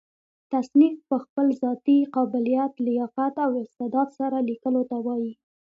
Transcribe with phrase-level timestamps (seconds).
[0.51, 5.33] تصنیف په خپل ذاتي قابلیت، لیاقت او استعداد سره؛ ليکلو ته وايي.